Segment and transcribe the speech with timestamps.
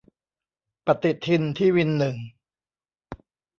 [0.85, 2.17] ปฏิทินที่วินหนึ่ง